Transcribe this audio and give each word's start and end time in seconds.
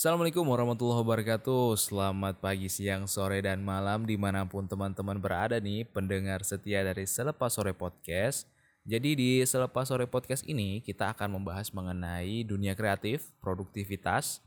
Assalamualaikum 0.00 0.48
warahmatullahi 0.48 1.04
wabarakatuh. 1.04 1.76
Selamat 1.76 2.40
pagi, 2.40 2.72
siang, 2.72 3.04
sore, 3.04 3.44
dan 3.44 3.60
malam 3.60 4.08
Di 4.08 4.16
mana 4.16 4.48
pun 4.48 4.64
teman-teman 4.64 5.20
berada 5.20 5.60
nih 5.60 5.84
Pendengar 5.92 6.40
setia 6.40 6.80
dari 6.80 7.04
Selepas 7.04 7.52
Sore 7.52 7.76
Podcast. 7.76 8.48
Jadi 8.88 9.12
di 9.12 9.30
Selepas 9.44 9.92
Sore 9.92 10.08
Podcast 10.08 10.48
ini 10.48 10.80
Kita 10.80 11.12
akan 11.12 11.36
membahas 11.36 11.68
mengenai 11.76 12.48
dunia 12.48 12.72
kreatif 12.72 13.28
Produktivitas 13.44 14.40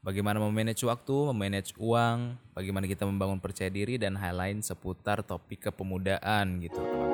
Bagaimana 0.00 0.40
memanage 0.40 0.80
waktu, 0.88 1.16
memanage 1.36 1.76
uang 1.76 2.40
Bagaimana 2.56 2.88
kita 2.88 3.04
membangun 3.04 3.44
percaya 3.44 3.68
diri 3.68 4.00
Dan 4.00 4.16
hal 4.16 4.40
lain 4.40 4.64
seputar 4.64 5.20
topik 5.20 5.68
kepemudaan 5.68 6.64
gitu. 6.64 6.80
teman-teman 6.80 7.13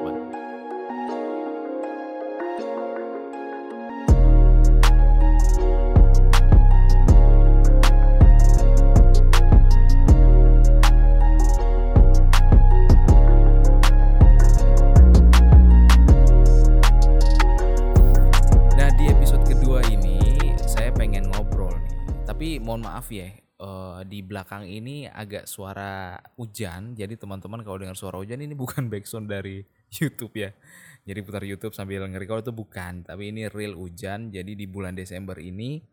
Tapi 22.40 22.56
mohon 22.56 22.88
maaf 22.88 23.12
ya, 23.12 23.36
eh, 23.36 24.00
di 24.08 24.24
belakang 24.24 24.64
ini 24.64 25.04
agak 25.04 25.44
suara 25.44 26.16
hujan. 26.40 26.96
Jadi 26.96 27.20
teman-teman 27.20 27.60
kalau 27.60 27.76
dengar 27.76 27.92
suara 27.92 28.16
hujan 28.16 28.40
ini 28.40 28.56
bukan 28.56 28.88
backsound 28.96 29.28
dari 29.28 29.60
YouTube 29.92 30.32
ya. 30.40 30.48
Jadi 31.04 31.20
putar 31.20 31.44
YouTube 31.44 31.76
sambil 31.76 32.00
nge-record 32.08 32.48
itu 32.48 32.56
bukan. 32.56 33.04
Tapi 33.04 33.28
ini 33.28 33.44
real 33.44 33.76
hujan. 33.76 34.32
Jadi 34.32 34.56
di 34.56 34.64
bulan 34.64 34.96
Desember 34.96 35.36
ini 35.36 35.84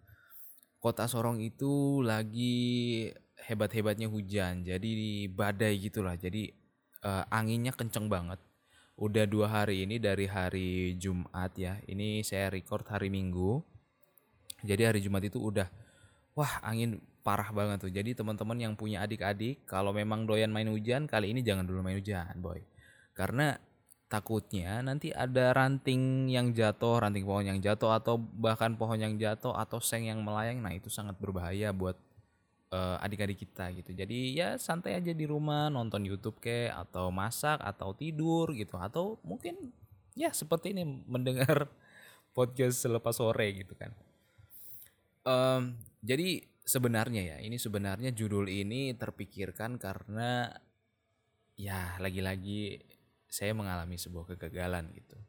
kota 0.80 1.04
Sorong 1.12 1.44
itu 1.44 2.00
lagi 2.00 3.12
hebat-hebatnya 3.44 4.08
hujan. 4.08 4.64
Jadi 4.64 5.28
badai 5.28 5.76
gitulah. 5.84 6.16
Jadi 6.16 6.48
eh, 7.04 7.23
anginnya 7.28 7.76
kenceng 7.76 8.08
banget. 8.08 8.39
Udah 8.95 9.28
dua 9.28 9.52
hari 9.52 9.84
ini 9.84 10.00
dari 10.00 10.32
hari 10.32 10.95
Jumat 10.95 11.59
ya. 11.59 11.76
Ini 11.92 12.23
saya 12.23 12.48
record 12.48 12.88
hari 12.88 13.11
Minggu. 13.11 13.59
Jadi 14.64 14.88
hari 14.88 15.04
Jumat 15.04 15.28
itu 15.28 15.44
udah 15.44 15.86
wah 16.38 16.61
angin 16.61 17.02
parah 17.25 17.49
banget 17.49 17.89
tuh. 17.89 17.91
Jadi 17.91 18.13
teman-teman 18.13 18.55
yang 18.55 18.73
punya 18.77 19.02
adik-adik 19.03 19.66
kalau 19.66 19.91
memang 19.91 20.30
doyan 20.30 20.53
main 20.53 20.69
hujan 20.69 21.09
kali 21.09 21.33
ini 21.33 21.41
jangan 21.41 21.66
dulu 21.66 21.81
main 21.81 21.97
hujan, 21.97 22.38
boy. 22.38 22.61
Karena 23.17 23.57
takutnya 24.07 24.80
nanti 24.80 25.11
ada 25.11 25.52
ranting 25.52 26.31
yang 26.31 26.55
jatuh, 26.55 27.03
ranting 27.03 27.27
pohon 27.27 27.43
yang 27.43 27.59
jatuh 27.59 27.91
atau 27.91 28.15
bahkan 28.15 28.71
pohon 28.80 28.95
yang 28.95 29.19
jatuh 29.19 29.52
atau 29.52 29.83
seng 29.83 30.08
yang 30.08 30.23
melayang. 30.23 30.63
Nah, 30.63 30.71
itu 30.71 30.88
sangat 30.88 31.19
berbahaya 31.19 31.75
buat 31.75 31.99
eh, 32.71 32.97
adik-adik 33.03 33.43
kita 33.43 33.75
gitu. 33.75 33.91
Jadi 33.91 34.38
ya 34.38 34.55
santai 34.55 34.95
aja 34.95 35.11
di 35.11 35.25
rumah 35.27 35.67
nonton 35.67 36.08
YouTube 36.08 36.39
kayak 36.39 36.88
atau 36.88 37.11
masak 37.11 37.59
atau 37.59 37.91
tidur 37.91 38.55
gitu 38.55 38.80
atau 38.80 39.19
mungkin 39.27 39.75
ya 40.15 40.31
seperti 40.31 40.71
ini 40.71 41.03
mendengar 41.03 41.67
podcast 42.38 42.88
selepas 42.88 43.19
sore 43.19 43.52
gitu 43.52 43.75
kan. 43.75 43.91
Em, 45.27 45.75
jadi 46.08 46.39
sebenarnya 46.63 47.36
ya 47.36 47.38
ini 47.44 47.59
sebenarnya 47.59 48.16
judul 48.16 48.47
ini 48.47 48.95
terpikirkan 48.95 49.75
karena 49.75 50.55
ya 51.59 51.99
lagi-lagi 51.99 52.80
saya 53.27 53.52
mengalami 53.52 53.99
sebuah 53.99 54.36
kegagalan 54.36 54.88
gitu. 54.95 55.19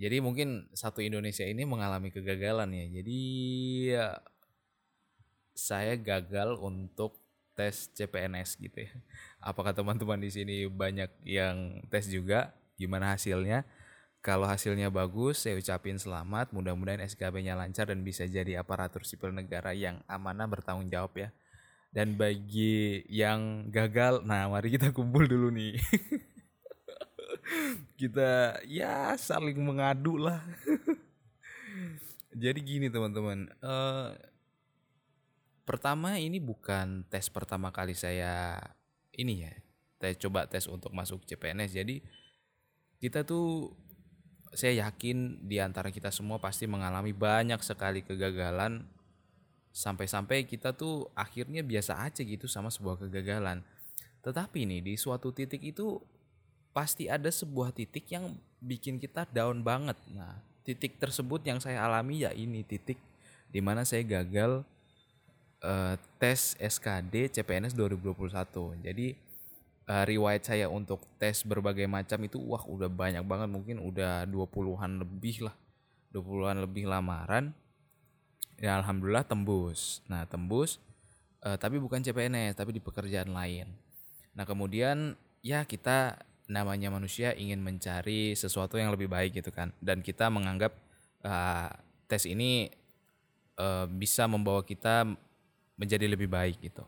Jadi 0.00 0.16
mungkin 0.24 0.68
satu 0.72 1.04
Indonesia 1.04 1.44
ini 1.44 1.64
mengalami 1.68 2.08
kegagalan 2.08 2.72
ya. 2.72 2.86
Jadi 3.00 3.20
ya, 3.92 4.08
saya 5.52 5.92
gagal 6.00 6.56
untuk 6.56 7.20
tes 7.52 7.92
CPNS 7.92 8.56
gitu 8.56 8.88
ya. 8.88 8.92
Apakah 9.44 9.76
teman-teman 9.76 10.16
di 10.16 10.32
sini 10.32 10.64
banyak 10.68 11.12
yang 11.24 11.84
tes 11.92 12.08
juga? 12.08 12.56
Gimana 12.80 13.12
hasilnya? 13.12 13.68
Kalau 14.20 14.44
hasilnya 14.44 14.92
bagus, 14.92 15.40
saya 15.40 15.56
ucapin 15.56 15.96
selamat. 15.96 16.52
Mudah-mudahan 16.52 17.00
SKB-nya 17.08 17.56
lancar 17.56 17.88
dan 17.88 18.04
bisa 18.04 18.28
jadi 18.28 18.60
aparatur 18.60 19.08
sipil 19.08 19.32
negara 19.32 19.72
yang 19.72 20.04
amanah 20.04 20.44
bertanggung 20.44 20.92
jawab 20.92 21.16
ya. 21.16 21.28
Dan 21.88 22.20
bagi 22.20 23.00
yang 23.08 23.72
gagal, 23.72 24.20
nah 24.28 24.44
mari 24.52 24.76
kita 24.76 24.92
kumpul 24.92 25.24
dulu 25.24 25.48
nih. 25.48 25.80
kita 28.00 28.60
ya 28.68 29.16
saling 29.16 29.56
mengadu 29.56 30.20
lah. 30.20 30.44
jadi 32.44 32.60
gini 32.60 32.92
teman-teman, 32.92 33.48
eh 33.48 34.08
pertama 35.64 36.18
ini 36.18 36.42
bukan 36.42 37.06
tes 37.06 37.30
pertama 37.30 37.70
kali 37.70 37.94
saya 37.94 38.58
ini 39.14 39.46
ya 39.46 39.54
tes 40.02 40.18
coba 40.18 40.50
tes 40.50 40.66
untuk 40.66 40.90
masuk 40.90 41.22
CPNS 41.22 41.78
jadi 41.78 42.02
kita 42.98 43.22
tuh 43.22 43.70
saya 44.50 44.86
yakin 44.86 45.46
di 45.46 45.62
antara 45.62 45.94
kita 45.94 46.10
semua 46.10 46.42
pasti 46.42 46.66
mengalami 46.66 47.14
banyak 47.14 47.62
sekali 47.62 48.02
kegagalan. 48.02 48.82
Sampai-sampai 49.70 50.50
kita 50.50 50.74
tuh 50.74 51.06
akhirnya 51.14 51.62
biasa 51.62 52.02
aja 52.02 52.26
gitu 52.26 52.50
sama 52.50 52.74
sebuah 52.74 52.98
kegagalan. 53.06 53.62
Tetapi 54.20 54.66
nih 54.66 54.80
di 54.82 54.94
suatu 54.98 55.30
titik 55.30 55.62
itu 55.62 56.02
pasti 56.74 57.06
ada 57.06 57.30
sebuah 57.30 57.70
titik 57.70 58.10
yang 58.10 58.34
bikin 58.58 58.98
kita 58.98 59.30
down 59.30 59.62
banget. 59.62 59.96
Nah 60.10 60.42
titik 60.66 60.98
tersebut 60.98 61.40
yang 61.46 61.62
saya 61.62 61.86
alami 61.86 62.26
ya 62.26 62.34
ini 62.34 62.66
titik 62.66 62.98
di 63.50 63.62
mana 63.62 63.86
saya 63.86 64.02
gagal 64.02 64.66
eh, 65.62 65.94
tes 66.18 66.58
SKD 66.58 67.30
CPNS 67.30 67.78
2021. 67.78 68.82
Jadi 68.82 69.29
eh, 69.90 70.04
riwayat 70.06 70.46
saya 70.46 70.66
untuk 70.70 71.02
tes 71.18 71.42
berbagai 71.42 71.90
macam 71.90 72.22
itu 72.22 72.38
wah 72.38 72.62
udah 72.62 72.86
banyak 72.86 73.26
banget 73.26 73.48
mungkin 73.50 73.76
udah 73.82 74.22
20-an 74.30 75.02
lebih 75.02 75.50
lah. 75.50 75.56
20-an 76.14 76.62
lebih 76.62 76.86
lamaran. 76.86 77.50
Ya 78.60 78.78
alhamdulillah 78.78 79.26
tembus. 79.26 80.04
Nah, 80.06 80.22
tembus 80.30 80.78
eh, 81.42 81.58
tapi 81.58 81.82
bukan 81.82 82.04
CPNS 82.06 82.54
tapi 82.54 82.70
di 82.70 82.82
pekerjaan 82.82 83.34
lain. 83.34 83.66
Nah, 84.38 84.46
kemudian 84.46 85.18
ya 85.42 85.66
kita 85.66 86.22
namanya 86.50 86.90
manusia 86.90 87.30
ingin 87.34 87.62
mencari 87.62 88.34
sesuatu 88.34 88.78
yang 88.78 88.94
lebih 88.94 89.10
baik 89.10 89.42
gitu 89.42 89.50
kan. 89.50 89.74
Dan 89.82 90.06
kita 90.06 90.30
menganggap 90.30 90.76
eh, 91.26 91.70
tes 92.06 92.30
ini 92.30 92.70
eh, 93.58 93.86
bisa 93.90 94.30
membawa 94.30 94.62
kita 94.62 95.08
menjadi 95.80 96.06
lebih 96.06 96.28
baik 96.28 96.60
gitu. 96.60 96.84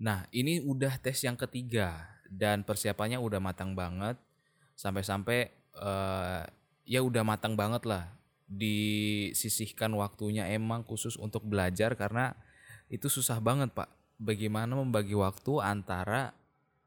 Nah, 0.00 0.24
ini 0.32 0.64
udah 0.64 0.96
tes 0.96 1.20
yang 1.20 1.36
ketiga 1.36 2.08
dan 2.32 2.64
persiapannya 2.64 3.20
udah 3.20 3.40
matang 3.42 3.76
banget 3.76 4.16
sampai-sampai 4.72 5.52
eh, 5.76 6.42
ya 6.88 7.00
udah 7.04 7.20
matang 7.20 7.52
banget 7.52 7.84
lah 7.84 8.08
disisihkan 8.50 9.94
waktunya 9.94 10.48
emang 10.50 10.82
khusus 10.82 11.14
untuk 11.14 11.46
belajar 11.46 11.94
karena 11.94 12.34
itu 12.90 13.06
susah 13.06 13.38
banget 13.38 13.70
Pak. 13.70 13.86
Bagaimana 14.20 14.74
membagi 14.76 15.14
waktu 15.14 15.62
antara 15.62 16.34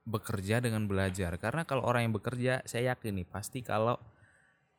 bekerja 0.03 0.59
dengan 0.59 0.85
belajar? 0.85 1.39
Karena 1.39 1.63
kalau 1.63 1.87
orang 1.87 2.09
yang 2.09 2.13
bekerja, 2.13 2.61
saya 2.67 2.93
yakin 2.93 3.23
nih 3.23 3.27
pasti 3.29 3.63
kalau 3.63 3.97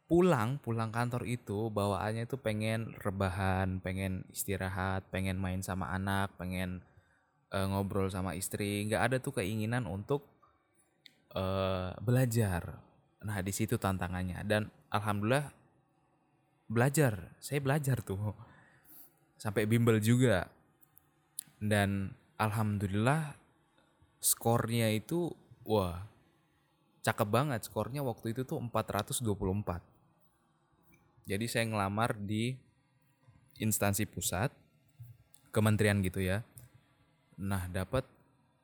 pulang 0.05 0.61
pulang 0.61 0.93
kantor 0.93 1.25
itu 1.25 1.73
bawaannya 1.73 2.29
itu 2.29 2.37
pengen 2.37 2.93
rebahan, 3.01 3.81
pengen 3.81 4.29
istirahat, 4.29 5.09
pengen 5.09 5.41
main 5.41 5.65
sama 5.65 5.91
anak, 5.97 6.37
pengen 6.37 6.85
eh, 7.55 7.67
ngobrol 7.71 8.11
sama 8.11 8.35
istri, 8.35 8.83
nggak 8.91 9.03
ada 9.07 9.17
tuh 9.23 9.39
keinginan 9.39 9.87
untuk 9.87 10.27
eh, 11.31 11.95
belajar. 12.03 12.83
Nah 13.23 13.39
di 13.41 13.53
situ 13.55 13.79
tantangannya. 13.79 14.43
Dan 14.43 14.67
alhamdulillah 14.91 15.47
belajar, 16.67 17.31
saya 17.39 17.63
belajar 17.63 18.03
tuh. 18.03 18.35
Sampai 19.39 19.71
bimbel 19.71 20.03
juga. 20.03 20.51
Dan 21.63 22.11
alhamdulillah 22.37 23.39
skornya 24.19 24.91
itu 24.91 25.31
wah 25.63 26.03
cakep 27.07 27.29
banget. 27.31 27.61
Skornya 27.63 28.03
waktu 28.03 28.35
itu 28.35 28.43
tuh 28.43 28.59
424 28.59 29.95
jadi 31.25 31.45
saya 31.49 31.65
ngelamar 31.73 32.21
di 32.21 32.53
instansi 33.57 34.05
pusat, 34.05 34.53
kementerian 35.57 36.05
gitu 36.05 36.21
ya. 36.21 36.45
Nah, 37.41 37.67
dapat 37.67 38.07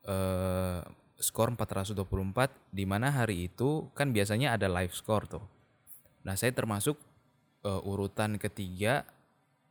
eh, 0.07 0.81
skor 1.19 1.53
424 1.53 2.73
di 2.73 2.83
mana 2.87 3.11
hari 3.11 3.51
itu 3.51 3.91
kan 3.93 4.15
biasanya 4.15 4.55
ada 4.55 4.71
live 4.71 4.95
score 4.95 5.27
tuh. 5.27 5.43
Nah, 6.23 6.39
saya 6.39 6.55
termasuk 6.55 6.95
eh, 7.67 7.81
urutan 7.83 8.39
ketiga 8.39 9.03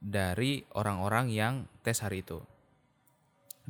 dari 0.01 0.65
orang-orang 0.77 1.33
yang 1.33 1.55
tes 1.85 2.01
hari 2.01 2.25
itu. 2.25 2.41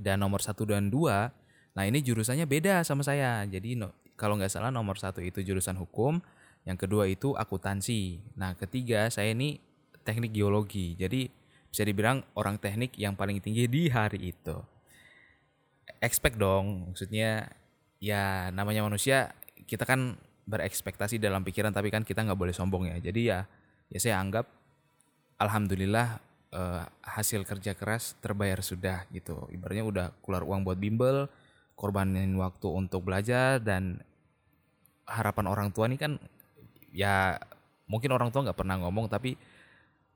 Dan 0.00 0.22
nomor 0.22 0.40
satu 0.40 0.64
dan 0.64 0.88
dua, 0.88 1.28
nah 1.76 1.84
ini 1.84 2.00
jurusannya 2.00 2.46
beda 2.46 2.86
sama 2.86 3.04
saya. 3.04 3.44
Jadi 3.44 3.76
no- 3.76 3.92
kalau 4.14 4.38
nggak 4.38 4.48
salah 4.48 4.72
nomor 4.72 4.96
satu 4.96 5.20
itu 5.20 5.42
jurusan 5.42 5.76
hukum, 5.76 6.22
yang 6.64 6.78
kedua 6.78 7.10
itu 7.10 7.34
akuntansi. 7.36 8.22
Nah 8.38 8.54
ketiga 8.56 9.10
saya 9.12 9.34
ini 9.34 9.60
teknik 10.06 10.32
geologi. 10.32 10.96
Jadi 10.96 11.28
bisa 11.68 11.82
dibilang 11.84 12.22
orang 12.38 12.56
teknik 12.56 12.96
yang 12.96 13.14
paling 13.14 13.42
tinggi 13.42 13.66
di 13.68 13.86
hari 13.92 14.32
itu 14.34 14.79
expect 15.98 16.38
dong. 16.38 16.94
Maksudnya 16.94 17.50
ya 18.00 18.48
namanya 18.54 18.86
manusia 18.86 19.34
kita 19.66 19.82
kan 19.82 20.16
berekspektasi 20.46 21.20
dalam 21.20 21.46
pikiran 21.46 21.70
tapi 21.70 21.92
kan 21.92 22.06
kita 22.06 22.22
nggak 22.22 22.38
boleh 22.38 22.54
sombong 22.54 22.90
ya. 22.90 22.96
Jadi 23.02 23.20
ya 23.26 23.46
ya 23.90 23.98
saya 23.98 24.22
anggap 24.22 24.46
alhamdulillah 25.42 26.22
uh, 26.54 26.84
hasil 27.02 27.42
kerja 27.42 27.74
keras 27.74 28.14
terbayar 28.22 28.62
sudah 28.62 29.06
gitu. 29.10 29.46
Ibaratnya 29.50 29.84
udah 29.86 30.06
keluar 30.22 30.46
uang 30.46 30.62
buat 30.66 30.78
bimbel 30.78 31.26
korbanin 31.74 32.36
waktu 32.36 32.68
untuk 32.68 33.08
belajar 33.08 33.56
dan 33.58 34.04
harapan 35.08 35.46
orang 35.48 35.68
tua 35.72 35.88
ini 35.88 35.96
kan 35.96 36.20
ya 36.94 37.40
mungkin 37.90 38.14
orang 38.14 38.30
tua 38.30 38.46
nggak 38.46 38.58
pernah 38.58 38.78
ngomong 38.78 39.10
tapi 39.10 39.34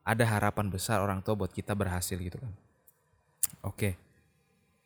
ada 0.04 0.22
harapan 0.28 0.68
besar 0.68 1.00
orang 1.00 1.24
tua 1.24 1.34
buat 1.34 1.50
kita 1.50 1.72
berhasil 1.72 2.14
gitu 2.20 2.36
kan. 2.36 2.52
Oke, 3.64 3.96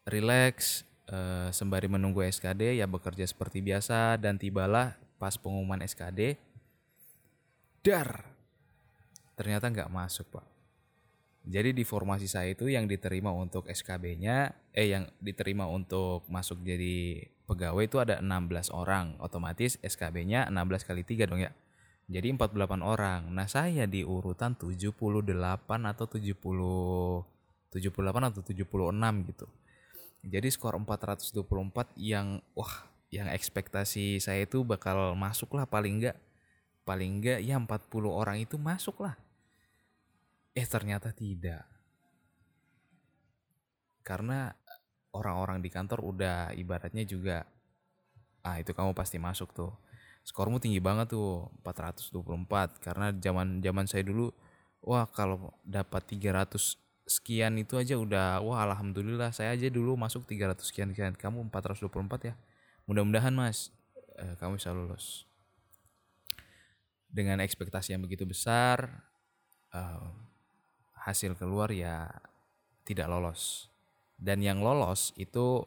relax 0.08 0.82
uh, 1.12 1.52
sembari 1.52 1.87
menunggu 1.87 2.25
SKD 2.25 2.81
ya 2.81 2.87
bekerja 2.88 3.28
seperti 3.28 3.60
biasa 3.60 4.16
dan 4.16 4.40
tibalah 4.40 4.96
pas 5.20 5.37
pengumuman 5.37 5.84
SKD. 5.84 6.40
Dar, 7.84 8.26
ternyata 9.38 9.70
nggak 9.70 9.93
masuk 9.93 10.26
pak. 10.28 10.46
Jadi 11.49 11.72
di 11.72 11.81
formasi 11.81 12.28
saya 12.28 12.52
itu 12.52 12.69
yang 12.69 12.84
diterima 12.84 13.32
untuk 13.32 13.64
SKB-nya, 13.72 14.52
eh 14.76 14.93
yang 14.93 15.08
diterima 15.16 15.64
untuk 15.64 16.28
masuk 16.28 16.61
jadi 16.61 17.25
pegawai 17.49 17.88
itu 17.88 17.96
ada 17.96 18.20
16 18.20 18.69
orang. 18.69 19.16
Otomatis 19.16 19.81
SKB-nya 19.81 20.52
16 20.52 20.84
kali 20.84 21.08
3 21.08 21.25
dong 21.25 21.40
ya. 21.40 21.56
Jadi 22.08 22.37
48 22.37 22.84
orang. 22.84 23.32
Nah, 23.32 23.49
saya 23.49 23.88
di 23.88 24.04
urutan 24.04 24.56
78 24.61 24.84
atau 25.88 26.04
70 26.08 26.37
78 27.69 28.28
atau 28.32 28.40
76 28.44 29.28
gitu. 29.28 29.46
Jadi 30.26 30.48
skor 30.50 30.74
424 30.76 31.94
yang 31.98 32.42
wah, 32.58 32.88
yang 33.08 33.30
ekspektasi 33.30 34.18
saya 34.18 34.44
itu 34.44 34.66
bakal 34.66 35.14
masuk 35.14 35.54
lah 35.54 35.64
paling 35.64 36.02
enggak 36.02 36.16
paling 36.82 37.20
enggak 37.20 37.38
ya 37.44 37.60
40 37.60 38.08
orang 38.08 38.40
itu 38.40 38.56
masuk 38.56 39.04
lah. 39.04 39.14
Eh 40.56 40.66
ternyata 40.66 41.12
tidak. 41.12 41.68
Karena 44.02 44.50
orang-orang 45.12 45.60
di 45.60 45.68
kantor 45.68 46.00
udah 46.04 46.52
ibaratnya 46.56 47.04
juga 47.04 47.44
ah 48.44 48.56
itu 48.56 48.72
kamu 48.72 48.94
pasti 48.96 49.18
masuk 49.20 49.52
tuh 49.52 49.72
skormu 50.22 50.60
tinggi 50.62 50.78
banget 50.78 51.12
tuh 51.12 51.48
424 51.64 52.80
karena 52.80 53.12
zaman 53.16 53.60
zaman 53.60 53.86
saya 53.88 54.04
dulu 54.04 54.30
wah 54.84 55.08
kalau 55.10 55.52
dapat 55.64 56.04
300 56.06 56.76
sekian 57.08 57.56
itu 57.56 57.81
aja 57.81 57.96
udah 57.96 58.44
wah 58.44 58.62
alhamdulillah 58.69 59.32
saya 59.32 59.56
aja 59.56 59.72
dulu 59.72 59.96
masuk 59.96 60.28
300 60.28 60.60
sekian 60.60 60.93
sekian 60.93 61.16
kamu 61.16 61.49
424 61.49 62.28
ya 62.31 62.34
mudah-mudahan 62.84 63.32
mas 63.32 63.72
eh, 64.20 64.37
kamu 64.37 64.60
bisa 64.60 64.70
lulus 64.76 65.25
dengan 67.08 67.40
ekspektasi 67.40 67.96
yang 67.96 68.05
begitu 68.05 68.28
besar 68.28 69.08
eh, 69.72 70.08
hasil 71.08 71.34
keluar 71.40 71.72
ya 71.72 72.12
tidak 72.84 73.08
lolos 73.08 73.72
dan 74.20 74.44
yang 74.44 74.61
lolos 74.61 75.16
itu 75.16 75.64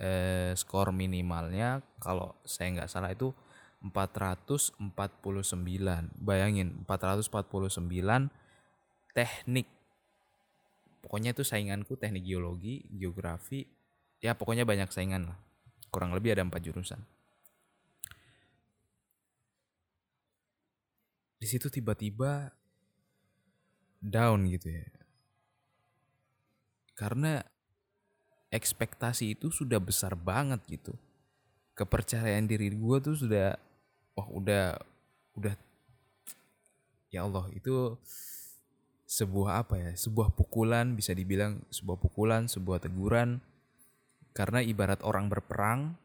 eh, 0.00 0.56
skor 0.56 0.90
minimalnya 0.96 1.84
kalau 2.00 2.32
saya 2.48 2.72
nggak 2.80 2.88
salah 2.88 3.12
itu 3.12 3.36
449. 3.82 4.78
Bayangin 6.22 6.86
449 6.86 8.30
teknik. 9.10 9.66
Pokoknya 11.02 11.34
itu 11.34 11.42
sainganku 11.42 11.98
teknik 11.98 12.22
geologi, 12.22 12.86
geografi, 12.86 13.66
ya 14.22 14.38
pokoknya 14.38 14.62
banyak 14.62 14.88
saingan 14.94 15.34
lah. 15.34 15.38
Kurang 15.90 16.14
lebih 16.14 16.38
ada 16.38 16.46
4 16.46 16.62
jurusan. 16.62 17.02
Di 21.42 21.50
situ 21.50 21.66
tiba-tiba 21.66 22.54
down 23.98 24.46
gitu 24.46 24.70
ya. 24.70 24.86
Karena 26.94 27.42
ekspektasi 28.54 29.34
itu 29.34 29.50
sudah 29.50 29.82
besar 29.82 30.14
banget 30.14 30.62
gitu. 30.70 30.94
Kepercayaan 31.74 32.46
diri 32.46 32.70
gue 32.70 32.96
tuh 33.02 33.18
sudah 33.18 33.58
wah 34.14 34.28
udah 34.30 34.78
udah 35.34 35.56
ya 37.08 37.24
Allah 37.24 37.48
itu 37.56 37.96
sebuah 39.12 39.60
apa 39.60 39.76
ya 39.76 39.90
sebuah 39.92 40.32
pukulan 40.32 40.96
bisa 40.96 41.12
dibilang 41.12 41.60
sebuah 41.68 42.00
pukulan 42.00 42.48
sebuah 42.48 42.80
teguran 42.80 43.44
karena 44.32 44.64
ibarat 44.64 45.04
orang 45.04 45.28
berperang 45.28 46.00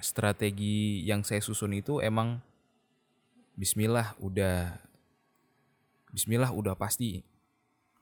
strategi 0.00 1.04
yang 1.04 1.20
saya 1.20 1.44
susun 1.44 1.76
itu 1.76 2.00
emang 2.00 2.40
Bismillah 3.60 4.16
udah 4.24 4.80
Bismillah 6.08 6.48
udah 6.56 6.72
pasti 6.80 7.20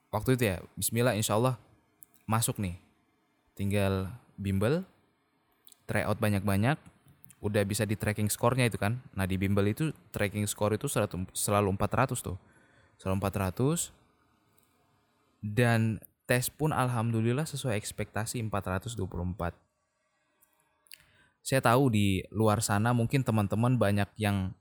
waktu 0.07 0.39
itu 0.39 0.43
ya 0.55 0.57
Bismillah 0.79 1.11
insya 1.11 1.35
Allah 1.35 1.59
masuk 2.23 2.63
nih 2.63 2.79
tinggal 3.59 4.07
bimbel 4.39 4.87
try 5.83 6.07
out 6.07 6.15
banyak-banyak 6.15 6.79
udah 7.37 7.61
bisa 7.63 7.85
di 7.85 7.93
tracking 7.93 8.29
skornya 8.31 8.65
itu 8.65 8.81
kan. 8.81 8.97
Nah 9.13 9.29
di 9.29 9.37
bimbel 9.37 9.69
itu 9.69 9.93
tracking 10.09 10.45
skor 10.49 10.73
itu 10.73 10.89
selalu 11.33 11.69
400 11.77 12.17
tuh. 12.17 12.37
Selalu 12.97 13.21
400. 13.21 13.93
Dan 15.53 16.03
tes 16.27 16.51
pun 16.51 16.75
alhamdulillah 16.75 17.47
sesuai 17.47 17.79
ekspektasi 17.79 18.43
424. 18.51 19.55
Saya 21.39 21.63
tahu 21.63 21.87
di 21.87 22.27
luar 22.35 22.59
sana 22.59 22.91
mungkin 22.91 23.23
teman-teman 23.23 23.79
banyak 23.79 24.11
yang 24.19 24.51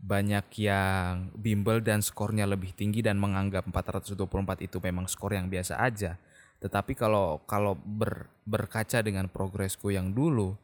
banyak 0.00 0.44
yang 0.60 1.32
bimbel 1.36 1.80
dan 1.80 2.00
skornya 2.04 2.48
lebih 2.48 2.72
tinggi 2.72 3.00
dan 3.04 3.20
menganggap 3.20 3.68
424 3.68 4.16
itu 4.64 4.76
memang 4.80 5.04
skor 5.08 5.36
yang 5.36 5.52
biasa 5.52 5.76
aja. 5.76 6.16
Tetapi 6.60 6.96
kalau 6.96 7.44
kalau 7.44 7.76
ber, 7.76 8.32
berkaca 8.48 9.04
dengan 9.04 9.28
progresku 9.28 9.92
yang 9.92 10.16
dulu, 10.16 10.56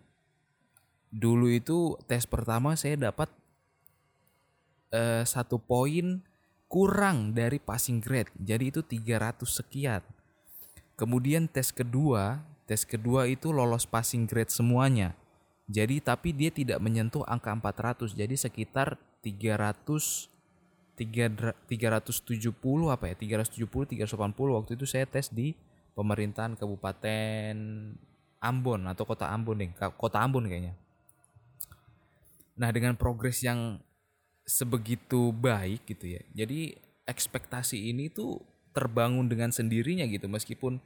dulu 1.12 1.52
itu 1.52 2.00
tes 2.08 2.24
pertama 2.24 2.72
saya 2.76 2.96
dapat 2.96 3.28
uh, 4.96 5.24
satu 5.28 5.60
poin 5.60 6.24
kurang 6.72 7.36
dari 7.36 7.60
passing 7.60 8.00
grade. 8.00 8.32
Jadi 8.40 8.72
itu 8.72 8.80
300 8.80 9.44
sekian. 9.44 10.00
Kemudian 10.96 11.44
tes 11.44 11.68
kedua, 11.68 12.40
tes 12.64 12.88
kedua 12.88 13.28
itu 13.28 13.52
lolos 13.52 13.84
passing 13.84 14.24
grade 14.24 14.48
semuanya. 14.48 15.12
Jadi 15.68 16.00
tapi 16.00 16.32
dia 16.32 16.48
tidak 16.48 16.80
menyentuh 16.80 17.20
angka 17.28 17.52
400. 17.52 18.16
Jadi 18.16 18.40
sekitar 18.40 18.96
300 19.20 20.32
370 20.96 21.52
apa 22.88 23.04
ya 23.10 23.14
370 23.16 23.66
380 23.66 24.56
waktu 24.56 24.70
itu 24.76 24.86
saya 24.86 25.08
tes 25.08 25.32
di 25.32 25.56
pemerintahan 25.98 26.54
Kabupaten 26.54 27.56
Ambon 28.38 28.80
atau 28.86 29.02
Kota 29.08 29.26
Ambon 29.32 29.56
deh 29.58 29.72
Kota 29.98 30.22
Ambon 30.22 30.46
kayaknya 30.46 30.78
Nah, 32.52 32.68
dengan 32.70 32.94
progres 33.00 33.40
yang 33.40 33.80
sebegitu 34.42 35.30
baik 35.30 35.86
gitu 35.86 36.18
ya. 36.18 36.22
Jadi 36.34 36.76
ekspektasi 37.06 37.90
ini 37.90 38.10
tuh 38.10 38.42
terbangun 38.72 39.28
dengan 39.28 39.50
sendirinya 39.50 40.06
gitu. 40.08 40.26
Meskipun 40.26 40.82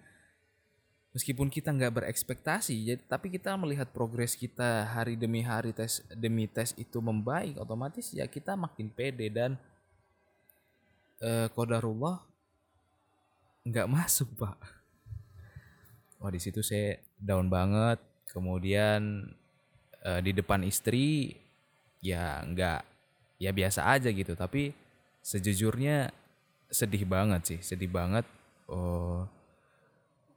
meskipun 1.16 1.48
kita 1.48 1.72
nggak 1.72 1.96
berekspektasi 1.96 2.76
jadi 2.76 3.00
tapi 3.08 3.32
kita 3.32 3.56
melihat 3.56 3.88
progres 3.88 4.36
kita 4.36 4.84
hari 4.84 5.16
demi 5.16 5.40
hari 5.40 5.72
tes 5.72 6.04
demi 6.12 6.44
tes 6.44 6.76
itu 6.76 7.00
membaik 7.00 7.56
otomatis 7.56 8.12
ya 8.12 8.28
kita 8.28 8.52
makin 8.52 8.92
pede 8.92 9.32
dan 9.32 9.56
eh, 11.24 11.48
kodarullah 11.56 12.20
nggak 13.64 13.88
masuk 13.96 14.28
pak. 14.36 14.60
Wah 16.20 16.32
di 16.32 16.40
situ 16.40 16.60
saya 16.60 17.00
down 17.16 17.48
banget. 17.48 17.96
Kemudian 18.28 19.32
eh, 20.04 20.20
di 20.20 20.36
depan 20.36 20.68
istri 20.68 21.32
ya 22.04 22.44
nggak 22.44 22.95
ya 23.36 23.50
biasa 23.52 23.86
aja 23.88 24.08
gitu. 24.10 24.36
Tapi 24.36 24.72
sejujurnya 25.20 26.12
sedih 26.66 27.06
banget 27.06 27.42
sih 27.46 27.60
sedih 27.62 27.90
banget 27.90 28.26
oh, 28.66 29.26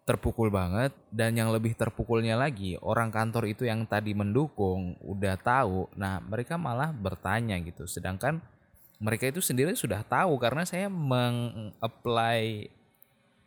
terpukul 0.06 0.50
banget. 0.50 0.94
Dan 1.10 1.38
yang 1.38 1.54
lebih 1.54 1.78
terpukulnya 1.78 2.38
lagi 2.38 2.78
orang 2.82 3.10
kantor 3.14 3.50
itu 3.50 3.66
yang 3.66 3.86
tadi 3.86 4.14
mendukung 4.18 4.98
udah 5.06 5.36
tahu 5.38 5.90
nah 5.98 6.22
mereka 6.22 6.58
malah 6.58 6.90
bertanya 6.94 7.58
gitu. 7.62 7.86
Sedangkan 7.86 8.42
mereka 9.00 9.32
itu 9.32 9.40
sendiri 9.40 9.72
sudah 9.74 10.04
tahu 10.04 10.36
karena 10.38 10.68
saya 10.68 10.92
mengapply 10.92 12.68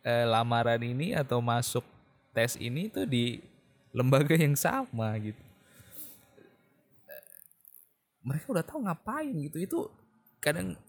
eh, 0.01 0.25
lamaran 0.25 0.81
ini 0.81 1.13
atau 1.13 1.39
masuk 1.39 1.85
tes 2.33 2.57
ini 2.57 2.89
tuh 2.89 3.05
di 3.05 3.37
lembaga 3.93 4.33
yang 4.33 4.57
sama 4.57 5.13
gitu 5.21 5.52
mereka 8.23 8.45
udah 8.55 8.65
tahu 8.65 8.79
ngapain 8.87 9.35
gitu. 9.47 9.57
Itu 9.59 9.79
kadang 10.39 10.79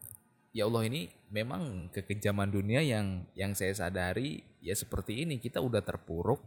ya 0.55 0.67
Allah 0.71 0.87
ini 0.87 1.11
memang 1.35 1.91
kekejaman 1.91 2.50
dunia 2.50 2.81
yang 2.81 3.26
yang 3.35 3.53
saya 3.53 3.75
sadari 3.75 4.43
ya 4.62 4.73
seperti 4.73 5.26
ini. 5.26 5.43
Kita 5.43 5.59
udah 5.59 5.83
terpuruk. 5.83 6.41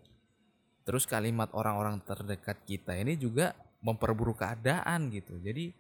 Terus 0.88 1.03
kalimat 1.03 1.51
orang-orang 1.51 2.00
terdekat 2.00 2.63
kita 2.63 2.96
ini 2.96 3.20
juga 3.20 3.51
memperburuk 3.84 4.39
keadaan 4.39 5.12
gitu. 5.12 5.36
Jadi 5.44 5.75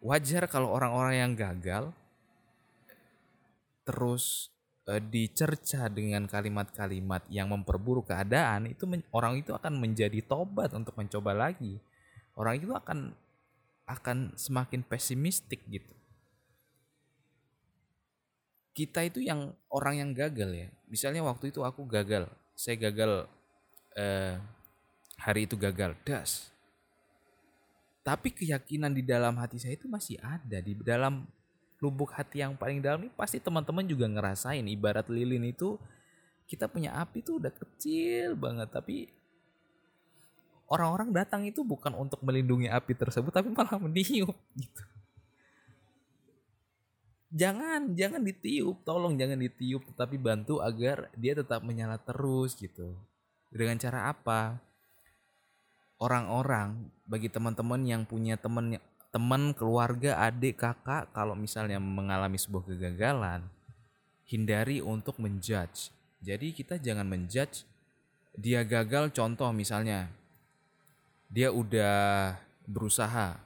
wajar 0.00 0.48
kalau 0.48 0.72
orang-orang 0.72 1.20
yang 1.20 1.32
gagal 1.36 1.92
terus 3.84 4.48
e, 4.88 4.96
dicerca 4.96 5.92
dengan 5.92 6.24
kalimat-kalimat 6.24 7.28
yang 7.28 7.52
memperburuk 7.52 8.08
keadaan 8.08 8.72
itu 8.72 8.88
orang 9.12 9.36
itu 9.36 9.52
akan 9.52 9.76
menjadi 9.76 10.24
tobat 10.24 10.72
untuk 10.72 10.96
mencoba 10.96 11.36
lagi. 11.36 11.76
Orang 12.32 12.56
itu 12.56 12.72
akan 12.72 13.12
akan 13.90 14.38
semakin 14.38 14.86
pesimistik 14.86 15.66
gitu. 15.66 15.90
Kita 18.70 19.02
itu 19.02 19.18
yang 19.18 19.50
orang 19.66 19.98
yang 19.98 20.10
gagal 20.14 20.50
ya. 20.54 20.68
Misalnya 20.86 21.26
waktu 21.26 21.50
itu 21.50 21.66
aku 21.66 21.82
gagal. 21.90 22.30
Saya 22.54 22.78
gagal 22.78 23.26
eh, 23.98 24.38
hari 25.18 25.50
itu 25.50 25.58
gagal. 25.58 25.98
Das. 26.06 26.54
Tapi 28.06 28.32
keyakinan 28.32 28.94
di 28.94 29.02
dalam 29.02 29.36
hati 29.36 29.58
saya 29.58 29.74
itu 29.74 29.90
masih 29.90 30.16
ada. 30.22 30.62
Di 30.62 30.72
dalam 30.80 31.26
lubuk 31.82 32.14
hati 32.14 32.40
yang 32.46 32.54
paling 32.54 32.78
dalam 32.80 33.08
ini 33.08 33.12
pasti 33.12 33.42
teman-teman 33.42 33.84
juga 33.84 34.06
ngerasain. 34.06 34.64
Ibarat 34.64 35.10
lilin 35.10 35.50
itu 35.50 35.76
kita 36.46 36.70
punya 36.70 36.94
api 36.94 37.26
tuh 37.26 37.42
udah 37.42 37.52
kecil 37.52 38.38
banget. 38.38 38.70
Tapi 38.70 39.10
orang-orang 40.70 41.10
datang 41.10 41.42
itu 41.42 41.66
bukan 41.66 41.92
untuk 41.98 42.22
melindungi 42.22 42.70
api 42.70 42.94
tersebut 42.94 43.34
tapi 43.34 43.50
malah 43.50 43.76
meniup 43.76 44.32
gitu. 44.54 44.82
Jangan 47.30 47.94
jangan 47.94 48.22
ditiup 48.22 48.82
tolong 48.82 49.14
jangan 49.18 49.38
ditiup 49.38 49.86
tetapi 49.94 50.18
bantu 50.18 50.62
agar 50.62 51.10
dia 51.18 51.34
tetap 51.34 51.62
menyala 51.66 51.98
terus 51.98 52.54
gitu. 52.54 52.94
Dengan 53.50 53.78
cara 53.78 54.10
apa? 54.10 54.62
Orang-orang 56.00 56.90
bagi 57.04 57.28
teman-teman 57.28 57.82
yang 57.84 58.02
punya 58.06 58.38
teman 58.38 58.78
teman 59.10 59.50
keluarga 59.58 60.22
adik 60.22 60.62
kakak 60.62 61.10
kalau 61.10 61.34
misalnya 61.34 61.82
mengalami 61.82 62.38
sebuah 62.38 62.62
kegagalan 62.70 63.42
hindari 64.30 64.78
untuk 64.78 65.18
menjudge. 65.18 65.90
Jadi 66.22 66.54
kita 66.54 66.78
jangan 66.78 67.06
menjudge 67.10 67.66
dia 68.38 68.62
gagal 68.62 69.10
contoh 69.10 69.50
misalnya 69.50 70.10
dia 71.30 71.54
udah 71.54 72.34
berusaha. 72.66 73.38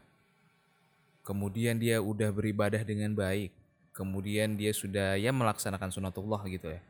Kemudian 1.24 1.76
dia 1.76 2.00
udah 2.00 2.32
beribadah 2.32 2.80
dengan 2.80 3.12
baik. 3.12 3.52
Kemudian 3.94 4.58
dia 4.58 4.72
sudah 4.74 5.14
ya 5.20 5.30
melaksanakan 5.30 5.92
sunatullah 5.92 6.42
gitu 6.48 6.72
ya. 6.72 6.80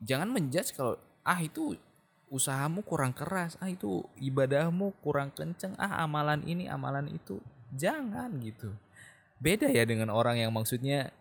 Jangan 0.00 0.30
menjudge 0.30 0.72
kalau 0.72 0.96
ah 1.26 1.38
itu 1.42 1.74
usahamu 2.30 2.86
kurang 2.86 3.12
keras. 3.12 3.58
Ah 3.58 3.68
itu 3.68 4.06
ibadahmu 4.22 4.94
kurang 5.02 5.34
kenceng. 5.34 5.74
Ah 5.76 6.02
amalan 6.06 6.42
ini 6.46 6.70
amalan 6.70 7.10
itu. 7.10 7.42
Jangan 7.74 8.30
gitu. 8.40 8.70
Beda 9.36 9.68
ya 9.68 9.84
dengan 9.84 10.08
orang 10.08 10.40
yang 10.40 10.54
maksudnya 10.54 11.12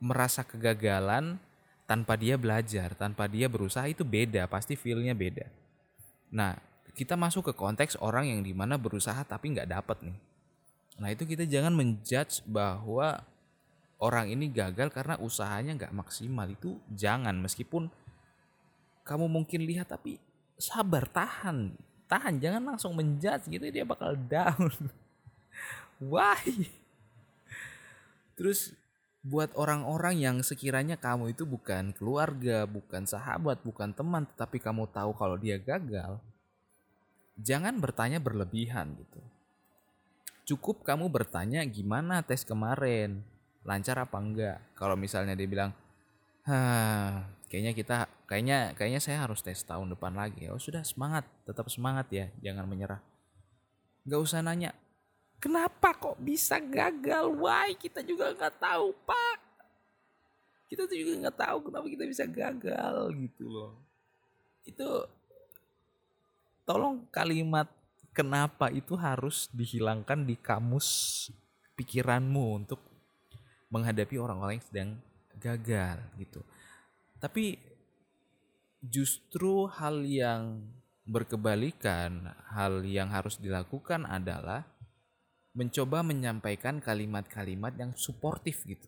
merasa 0.00 0.42
kegagalan 0.42 1.38
tanpa 1.84 2.14
dia 2.14 2.38
belajar 2.38 2.94
tanpa 2.94 3.26
dia 3.26 3.50
berusaha 3.50 3.82
itu 3.90 4.06
beda 4.06 4.46
pasti 4.46 4.74
feelnya 4.74 5.10
beda. 5.10 5.46
Nah 6.30 6.69
kita 7.00 7.16
masuk 7.16 7.48
ke 7.48 7.52
konteks 7.56 7.96
orang 8.04 8.28
yang 8.28 8.44
di 8.44 8.52
mana 8.52 8.76
berusaha 8.76 9.24
tapi 9.24 9.56
nggak 9.56 9.72
dapet 9.72 10.04
nih. 10.04 10.18
Nah 11.00 11.08
itu 11.08 11.24
kita 11.24 11.48
jangan 11.48 11.72
menjudge 11.72 12.44
bahwa 12.44 13.24
orang 13.96 14.28
ini 14.28 14.52
gagal 14.52 14.92
karena 14.92 15.16
usahanya 15.16 15.80
nggak 15.80 15.96
maksimal. 15.96 16.44
Itu 16.52 16.76
jangan 16.92 17.40
meskipun 17.40 17.88
kamu 19.00 19.32
mungkin 19.32 19.64
lihat 19.64 19.96
tapi 19.96 20.20
sabar 20.60 21.08
tahan. 21.08 21.72
Tahan 22.04 22.36
jangan 22.36 22.76
langsung 22.76 22.92
menjudge 22.92 23.48
gitu 23.48 23.64
dia 23.72 23.88
bakal 23.88 24.12
down. 24.28 24.68
Why? 26.12 26.68
Terus 28.36 28.76
buat 29.24 29.56
orang-orang 29.56 30.20
yang 30.20 30.36
sekiranya 30.44 31.00
kamu 31.00 31.32
itu 31.32 31.48
bukan 31.48 31.96
keluarga, 31.96 32.68
bukan 32.68 33.08
sahabat, 33.08 33.64
bukan 33.64 33.96
teman, 33.96 34.28
tetapi 34.36 34.60
kamu 34.60 34.88
tahu 34.92 35.12
kalau 35.16 35.36
dia 35.36 35.60
gagal, 35.60 36.20
jangan 37.40 37.80
bertanya 37.80 38.20
berlebihan 38.20 38.94
gitu. 39.00 39.20
Cukup 40.44 40.84
kamu 40.84 41.08
bertanya 41.08 41.64
gimana 41.64 42.20
tes 42.20 42.44
kemarin, 42.44 43.24
lancar 43.64 43.96
apa 43.98 44.18
enggak? 44.20 44.58
Kalau 44.76 44.94
misalnya 44.94 45.32
dia 45.32 45.48
bilang 45.48 45.72
Hah, 46.40 47.28
kayaknya 47.52 47.76
kita 47.76 47.96
kayaknya 48.24 48.72
kayaknya 48.72 49.00
saya 49.00 49.24
harus 49.28 49.44
tes 49.44 49.60
tahun 49.64 49.92
depan 49.92 50.16
lagi. 50.16 50.48
Oh 50.48 50.58
sudah 50.58 50.84
semangat. 50.84 51.28
Tetap 51.44 51.68
semangat 51.68 52.08
ya 52.12 52.32
jangan 52.40 52.64
menyerah. 52.64 53.00
Nggak 54.08 54.20
usah 54.24 54.40
nanya 54.40 54.72
kenapa 55.40 55.96
kok 55.96 56.20
bisa 56.20 56.60
gagal? 56.60 57.32
Why? 57.32 57.74
Kita 57.74 58.04
juga 58.04 58.30
nggak 58.36 58.60
tahu 58.60 58.92
pak. 59.08 59.38
Kita 60.68 60.86
tuh 60.86 60.94
juga 60.94 61.26
nggak 61.26 61.38
tahu 61.40 61.58
kenapa 61.66 61.86
kita 61.88 62.04
bisa 62.06 62.24
gagal 62.28 63.10
gitu 63.16 63.44
loh. 63.50 63.72
Itu 64.62 64.86
tolong 66.70 67.02
kalimat 67.10 67.66
kenapa 68.14 68.70
itu 68.70 68.94
harus 68.94 69.50
dihilangkan 69.50 70.22
di 70.22 70.38
kamus 70.38 71.26
pikiranmu 71.74 72.62
untuk 72.62 72.78
menghadapi 73.74 74.14
orang-orang 74.22 74.62
yang 74.62 74.66
sedang 74.70 74.90
gagal 75.42 75.98
gitu. 76.22 76.46
Tapi 77.18 77.58
justru 78.78 79.66
hal 79.66 80.06
yang 80.06 80.62
berkebalikan, 81.10 82.30
hal 82.54 82.86
yang 82.86 83.10
harus 83.10 83.34
dilakukan 83.42 84.06
adalah 84.06 84.62
mencoba 85.50 86.06
menyampaikan 86.06 86.78
kalimat-kalimat 86.78 87.74
yang 87.74 87.90
suportif 87.98 88.62
gitu. 88.62 88.86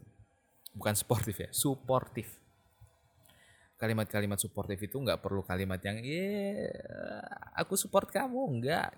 Bukan 0.79 0.95
sportif 0.95 1.35
ya, 1.43 1.51
suportif. 1.51 2.31
Kalimat-kalimat 3.83 4.39
suportif 4.39 4.79
itu 4.79 4.95
nggak 4.95 5.19
perlu 5.19 5.43
kalimat 5.43 5.83
yang, 5.83 5.99
eh, 6.07 6.71
aku 7.59 7.75
support 7.75 8.07
kamu, 8.15 8.39
enggak. 8.47 8.95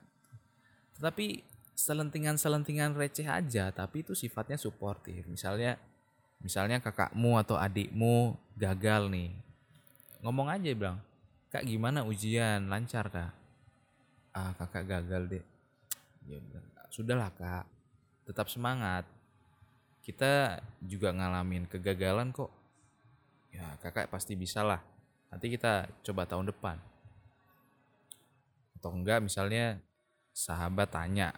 Tetapi 1.00 1.40
selentingan-selentingan 1.74 2.94
receh 2.94 3.26
aja 3.26 3.74
tapi 3.74 4.06
itu 4.06 4.14
sifatnya 4.14 4.54
suportif. 4.54 5.26
Misalnya 5.26 5.74
misalnya 6.38 6.78
kakakmu 6.78 7.40
atau 7.40 7.58
adikmu 7.58 8.38
gagal 8.54 9.10
nih. 9.10 9.34
Ngomong 10.22 10.48
aja 10.54 10.70
bilang 10.72 10.98
kak 11.50 11.66
gimana 11.66 12.06
ujian? 12.06 12.70
Lancar 12.70 13.10
kak? 13.10 13.32
Ah 14.36 14.54
kakak 14.54 14.84
gagal 14.86 15.22
deh 15.30 15.44
ya 16.30 16.38
sudahlah 16.88 17.30
kak. 17.34 17.66
Tetap 18.24 18.48
semangat. 18.48 19.04
Kita 20.04 20.60
juga 20.84 21.12
ngalamin 21.12 21.68
kegagalan 21.68 22.32
kok 22.32 22.52
ya 23.54 23.78
kakak 23.78 24.10
pasti 24.10 24.34
bisa 24.34 24.66
lah 24.66 24.82
nanti 25.30 25.46
kita 25.46 25.86
coba 26.02 26.26
tahun 26.26 26.50
depan 26.50 26.76
atau 28.76 28.90
enggak 28.90 29.22
misalnya 29.22 29.78
sahabat 30.34 30.90
tanya 30.90 31.32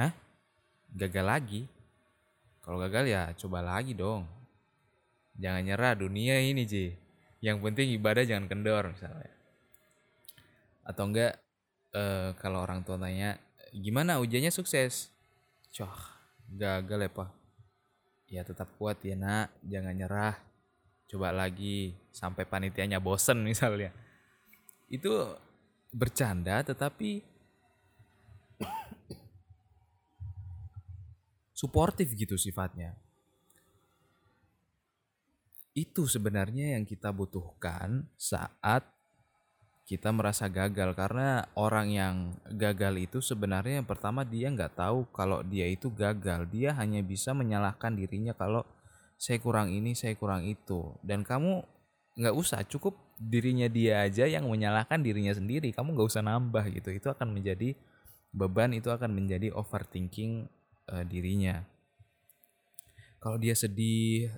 Hah? 0.00 0.12
Gagal 0.94 1.26
lagi? 1.26 1.62
Kalau 2.62 2.78
gagal 2.80 3.04
ya 3.10 3.22
coba 3.34 3.60
lagi 3.60 3.92
dong. 3.96 4.26
Jangan 5.40 5.62
nyerah 5.64 5.94
dunia 5.96 6.38
ini 6.40 6.66
Ji. 6.66 6.94
Yang 7.40 7.56
penting 7.64 7.92
ibadah 7.96 8.24
jangan 8.24 8.46
kendor 8.46 8.92
misalnya. 8.92 9.32
Atau 10.84 11.10
enggak 11.10 11.36
uh, 11.94 12.36
kalau 12.38 12.62
orang 12.62 12.80
tua 12.80 13.00
tanya 13.00 13.38
gimana 13.76 14.20
ujiannya 14.20 14.52
sukses? 14.52 15.12
Coh, 15.70 15.96
gagal 16.50 17.06
ya 17.06 17.10
pak. 17.10 17.30
Ya 18.30 18.42
tetap 18.46 18.70
kuat 18.78 19.02
ya 19.02 19.18
nak, 19.18 19.50
jangan 19.66 19.94
nyerah. 19.94 20.36
Coba 21.10 21.34
lagi 21.34 21.90
sampai 22.14 22.46
panitianya 22.46 23.02
bosen 23.02 23.42
misalnya. 23.50 23.90
Itu 24.86 25.34
bercanda 25.90 26.62
tetapi 26.62 27.26
suportif 31.50 32.14
gitu 32.14 32.38
sifatnya. 32.38 32.94
Itu 35.74 36.06
sebenarnya 36.06 36.78
yang 36.78 36.86
kita 36.86 37.10
butuhkan 37.10 38.06
saat 38.14 38.86
kita 39.90 40.14
merasa 40.14 40.46
gagal 40.46 40.94
karena 40.94 41.50
orang 41.58 41.90
yang 41.90 42.14
gagal 42.46 42.94
itu 43.10 43.18
sebenarnya 43.18 43.82
yang 43.82 43.88
pertama 43.90 44.22
dia 44.22 44.46
nggak 44.46 44.78
tahu 44.78 45.02
kalau 45.10 45.42
dia 45.42 45.66
itu 45.66 45.90
gagal 45.90 46.46
dia 46.46 46.70
hanya 46.78 47.02
bisa 47.02 47.34
menyalahkan 47.34 47.98
dirinya 47.98 48.30
kalau 48.30 48.62
saya 49.20 49.36
kurang 49.36 49.68
ini 49.68 49.92
saya 49.92 50.16
kurang 50.16 50.48
itu. 50.48 50.96
Dan 51.04 51.28
kamu 51.28 51.60
nggak 52.16 52.34
usah 52.34 52.64
cukup 52.64 52.96
dirinya 53.20 53.68
dia 53.68 54.08
aja 54.08 54.24
yang 54.24 54.48
menyalahkan 54.48 55.04
dirinya 55.04 55.36
sendiri. 55.36 55.76
Kamu 55.76 55.92
nggak 55.92 56.08
usah 56.08 56.24
nambah 56.24 56.64
gitu. 56.72 56.88
Itu 56.88 57.12
akan 57.12 57.36
menjadi 57.36 57.76
beban 58.32 58.72
itu 58.72 58.88
akan 58.88 59.12
menjadi 59.12 59.52
overthinking 59.52 60.48
uh, 60.88 61.04
dirinya. 61.04 61.60
kalau 63.20 63.36
dia 63.36 63.52
sedih 63.52 64.32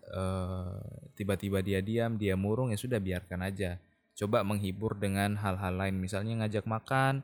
tiba-tiba 1.14 1.62
dia 1.62 1.78
diam 1.78 2.18
dia 2.18 2.34
murung 2.34 2.74
ya 2.74 2.78
sudah 2.80 2.98
biarkan 2.98 3.46
aja. 3.46 3.78
Coba 4.18 4.42
menghibur 4.42 4.98
dengan 4.98 5.38
hal-hal 5.38 5.78
lain. 5.78 6.02
Misalnya 6.02 6.42
ngajak 6.42 6.66
makan 6.66 7.22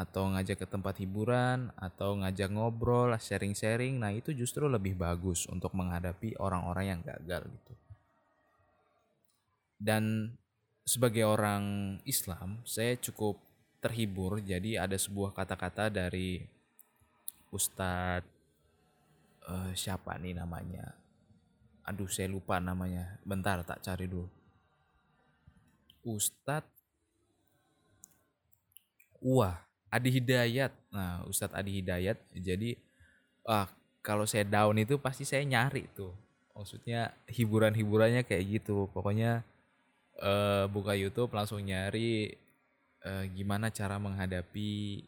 atau 0.00 0.32
ngajak 0.32 0.64
ke 0.64 0.66
tempat 0.66 0.96
hiburan 0.96 1.68
atau 1.76 2.16
ngajak 2.16 2.48
ngobrol 2.48 3.12
sharing-sharing. 3.20 4.00
Nah 4.00 4.16
itu 4.16 4.32
justru 4.32 4.64
lebih 4.64 4.96
bagus 4.96 5.44
untuk 5.52 5.76
menghadapi 5.76 6.40
orang-orang 6.40 6.96
yang 6.96 7.00
gagal 7.04 7.44
gitu. 7.44 7.72
Dan 9.76 10.32
sebagai 10.88 11.28
orang 11.28 11.96
Islam 12.08 12.64
saya 12.64 12.96
cukup 12.96 13.36
terhibur. 13.84 14.40
Jadi 14.40 14.80
ada 14.80 14.96
sebuah 14.96 15.36
kata-kata 15.36 15.92
dari 15.92 16.40
Ustadz 17.52 18.24
uh, 19.52 19.72
siapa 19.76 20.16
nih 20.16 20.32
namanya? 20.32 20.96
Aduh 21.84 22.08
saya 22.08 22.32
lupa 22.32 22.56
namanya. 22.56 23.20
Bentar 23.20 23.60
tak 23.68 23.84
cari 23.84 24.08
dulu. 24.08 24.28
Ustadz 26.08 26.80
Wah 29.20 29.69
Adi 29.90 30.10
Hidayat. 30.14 30.72
Nah, 30.94 31.26
Ustadz 31.26 31.54
Adi 31.58 31.82
Hidayat. 31.82 32.16
Jadi, 32.38 32.78
ah 33.44 33.66
kalau 34.00 34.24
saya 34.24 34.46
down 34.48 34.78
itu 34.80 34.96
pasti 34.96 35.28
saya 35.28 35.44
nyari 35.44 35.90
tuh. 35.92 36.14
Maksudnya 36.56 37.12
hiburan-hiburannya 37.28 38.24
kayak 38.24 38.62
gitu. 38.62 38.88
Pokoknya 38.94 39.42
uh, 40.22 40.64
buka 40.70 40.94
YouTube 40.96 41.34
langsung 41.34 41.60
nyari 41.64 42.32
uh, 43.04 43.24
gimana 43.34 43.68
cara 43.74 43.98
menghadapi 44.00 45.04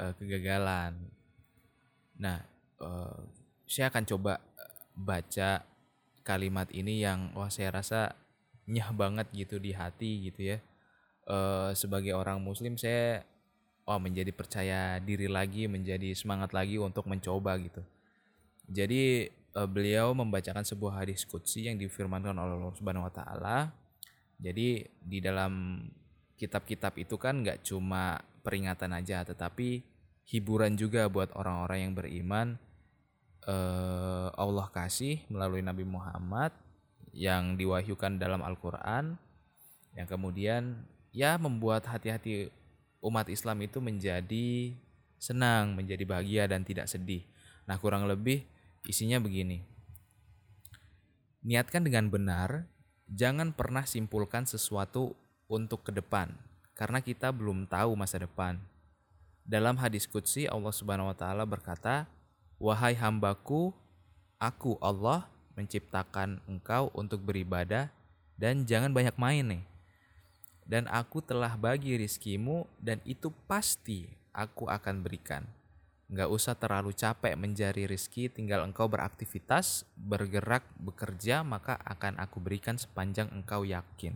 uh, 0.00 0.12
kegagalan. 0.16 0.94
Nah, 2.16 2.40
uh, 2.80 3.20
saya 3.66 3.90
akan 3.90 4.04
coba 4.06 4.38
baca 4.94 5.66
kalimat 6.24 6.70
ini 6.72 7.02
yang 7.02 7.34
wah 7.34 7.50
saya 7.50 7.74
rasa 7.74 8.14
nyah 8.64 8.94
banget 8.96 9.28
gitu 9.34 9.60
di 9.60 9.76
hati 9.76 10.30
gitu 10.30 10.56
ya. 10.56 10.58
Uh, 11.24 11.72
sebagai 11.72 12.12
orang 12.12 12.36
muslim 12.40 12.76
saya 12.76 13.24
oh 13.84 14.00
menjadi 14.00 14.32
percaya 14.32 14.96
diri 15.00 15.28
lagi, 15.28 15.68
menjadi 15.68 16.12
semangat 16.16 16.56
lagi 16.56 16.80
untuk 16.80 17.04
mencoba 17.08 17.56
gitu. 17.60 17.84
Jadi 18.68 19.28
uh, 19.56 19.68
beliau 19.68 20.16
membacakan 20.16 20.64
sebuah 20.64 21.04
hadis 21.04 21.28
qudsi 21.28 21.68
yang 21.68 21.76
difirmankan 21.76 22.32
oleh 22.32 22.56
Allah 22.56 22.76
Subhanahu 22.76 23.06
wa 23.06 23.12
taala. 23.12 23.58
Jadi 24.40 24.82
di 25.00 25.18
dalam 25.20 25.84
kitab-kitab 26.34 26.98
itu 26.98 27.14
kan 27.14 27.44
nggak 27.44 27.62
cuma 27.62 28.18
peringatan 28.42 28.92
aja 28.92 29.22
tetapi 29.22 29.86
hiburan 30.26 30.74
juga 30.74 31.06
buat 31.06 31.30
orang-orang 31.32 31.78
yang 31.88 31.94
beriman 31.94 32.46
uh, 33.46 34.28
Allah 34.34 34.66
kasih 34.74 35.22
melalui 35.30 35.62
Nabi 35.62 35.86
Muhammad 35.86 36.52
yang 37.14 37.54
diwahyukan 37.54 38.18
dalam 38.18 38.42
Al-Qur'an 38.42 39.14
yang 39.94 40.08
kemudian 40.10 40.82
ya 41.14 41.38
membuat 41.38 41.86
hati-hati 41.86 42.50
umat 43.04 43.28
Islam 43.28 43.60
itu 43.60 43.78
menjadi 43.84 44.72
senang, 45.20 45.76
menjadi 45.76 46.04
bahagia 46.08 46.48
dan 46.48 46.64
tidak 46.64 46.88
sedih. 46.88 47.22
Nah, 47.68 47.76
kurang 47.76 48.08
lebih 48.08 48.44
isinya 48.88 49.20
begini. 49.20 49.60
Niatkan 51.44 51.84
dengan 51.84 52.08
benar, 52.08 52.64
jangan 53.08 53.52
pernah 53.52 53.84
simpulkan 53.84 54.48
sesuatu 54.48 55.12
untuk 55.44 55.84
ke 55.84 55.92
depan 55.92 56.32
karena 56.72 57.04
kita 57.04 57.30
belum 57.30 57.68
tahu 57.68 57.92
masa 57.94 58.20
depan. 58.20 58.58
Dalam 59.44 59.76
hadis 59.76 60.08
qudsi 60.08 60.48
Allah 60.48 60.72
Subhanahu 60.72 61.12
wa 61.12 61.16
taala 61.16 61.44
berkata, 61.44 62.08
"Wahai 62.56 62.96
hambaku, 62.96 63.76
aku 64.40 64.80
Allah 64.80 65.28
menciptakan 65.52 66.40
engkau 66.48 66.88
untuk 66.96 67.20
beribadah 67.20 67.92
dan 68.40 68.64
jangan 68.64 68.90
banyak 68.90 69.14
main 69.20 69.44
nih." 69.44 69.73
Dan 70.64 70.88
aku 70.88 71.20
telah 71.20 71.54
bagi 71.60 71.96
rizkimu 72.00 72.64
dan 72.80 73.00
itu 73.04 73.28
pasti 73.48 74.08
aku 74.32 74.68
akan 74.68 75.04
berikan. 75.04 75.44
Nggak 76.08 76.30
usah 76.30 76.54
terlalu 76.56 76.92
capek 76.92 77.32
mencari 77.36 77.88
rizki, 77.88 78.28
tinggal 78.28 78.60
engkau 78.64 78.86
beraktivitas, 78.86 79.88
bergerak, 79.96 80.64
bekerja, 80.76 81.40
maka 81.40 81.80
akan 81.80 82.20
aku 82.20 82.44
berikan 82.44 82.76
sepanjang 82.76 83.32
engkau 83.32 83.64
yakin. 83.64 84.12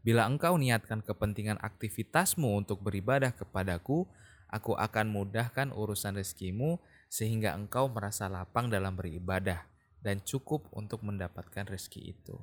Bila 0.00 0.24
engkau 0.24 0.56
niatkan 0.56 1.04
kepentingan 1.04 1.60
aktivitasmu 1.60 2.56
untuk 2.56 2.80
beribadah 2.80 3.36
kepadaku, 3.36 4.08
aku 4.48 4.72
akan 4.72 5.12
mudahkan 5.12 5.76
urusan 5.76 6.16
rezekimu 6.16 6.80
sehingga 7.12 7.52
engkau 7.52 7.92
merasa 7.92 8.24
lapang 8.32 8.72
dalam 8.72 8.96
beribadah 8.96 9.68
dan 10.00 10.24
cukup 10.24 10.64
untuk 10.72 11.04
mendapatkan 11.04 11.68
rezeki 11.68 12.16
itu. 12.16 12.40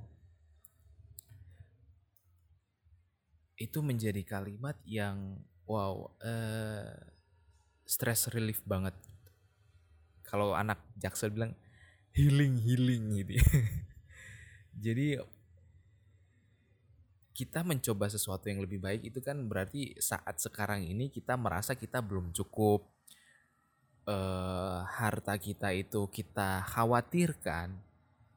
Itu 3.57 3.81
menjadi 3.81 4.21
kalimat 4.21 4.77
yang 4.85 5.41
wow 5.65 6.13
uh, 6.21 6.93
stress 7.83 8.29
relief 8.29 8.61
banget 8.63 8.93
kalau 10.21 10.53
anak 10.53 10.77
jaksel 10.99 11.33
bilang 11.33 11.57
healing 12.13 12.61
healing 12.61 13.03
gitu 13.23 13.41
ya. 13.41 13.45
jadi 14.85 15.07
kita 17.37 17.61
mencoba 17.61 18.09
sesuatu 18.09 18.49
yang 18.49 18.65
lebih 18.65 18.81
baik 18.81 19.05
itu 19.13 19.21
kan 19.21 19.37
berarti 19.45 19.93
saat 20.01 20.41
sekarang 20.41 20.81
ini 20.81 21.13
kita 21.13 21.37
merasa 21.37 21.77
kita 21.77 22.01
belum 22.01 22.33
cukup 22.33 22.81
uh, 24.09 24.81
harta 24.89 25.37
kita 25.37 25.69
itu 25.69 26.09
kita 26.09 26.65
khawatirkan 26.65 27.77